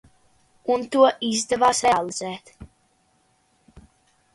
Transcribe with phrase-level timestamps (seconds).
[0.75, 2.53] Un to izdevās realizēt.